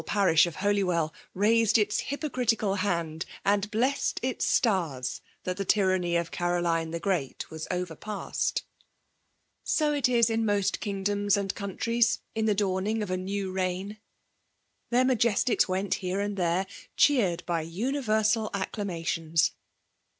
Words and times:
parish 0.03 0.47
of 0.47 0.55
Holji^'dl 0.55 1.11
raised 1.35 1.77
its 1.77 1.99
hypocritical 1.99 2.73
hand, 2.77 3.23
and 3.45 3.69
blessed 3.69 4.19
its 4.23 4.45
stars 4.45 5.21
that 5.43 5.57
the 5.57 5.63
tyranny 5.63 6.15
of 6.15 6.31
Can^ 6.31 6.63
line 6.63 6.89
the 6.89 6.99
Great 6.99 7.51
was 7.51 7.67
overpast 7.69 8.63
So 9.63 9.93
it 9.93 10.09
is 10.09 10.27
in 10.31 10.43
most 10.43 10.79
kingdoms 10.79 11.37
and 11.37 11.53
countries, 11.53 12.19
in 12.33 12.47
dxe 12.47 12.55
daiming 12.55 13.03
of 13.03 13.11
a 13.11 13.15
new 13.17 13.51
reign! 13.51 13.99
Their 14.89 15.05
9£ei 15.05 15.19
jesties 15.19 15.67
went 15.67 15.93
here 15.93 16.19
and 16.19 16.35
there, 16.35 16.65
cheered 16.97 17.45
by 17.45 17.61
uni* 17.61 17.99
versal 17.99 18.51
acclamations. 18.53 19.51